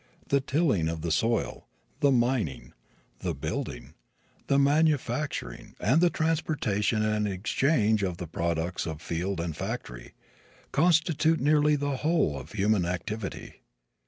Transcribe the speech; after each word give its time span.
The 0.29 0.41
tilling 0.41 0.89
of 0.89 1.01
the 1.01 1.11
soil, 1.11 1.67
the 1.99 2.09
mining, 2.11 2.73
the 3.19 3.35
building, 3.35 3.93
the 4.47 4.57
manufacturing, 4.57 5.75
and 5.79 6.01
the 6.01 6.09
transportation 6.09 7.03
and 7.05 7.27
exchange 7.27 8.01
of 8.01 8.17
the 8.17 8.25
products 8.25 8.87
of 8.87 8.99
field 8.99 9.39
and 9.39 9.55
factory, 9.55 10.15
constitute 10.71 11.39
nearly 11.39 11.75
the 11.75 11.97
whole 11.97 12.35
of 12.39 12.53
human 12.53 12.83
activity. 12.83 13.57